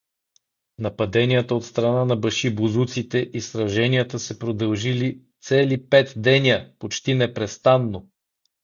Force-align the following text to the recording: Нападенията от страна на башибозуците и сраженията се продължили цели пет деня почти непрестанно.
Нападенията 0.77 1.55
от 1.55 1.65
страна 1.65 2.05
на 2.05 2.15
башибозуците 2.15 3.29
и 3.33 3.41
сраженията 3.41 4.19
се 4.19 4.39
продължили 4.39 5.21
цели 5.41 5.89
пет 5.89 6.13
деня 6.15 6.71
почти 6.79 7.13
непрестанно. 7.15 8.09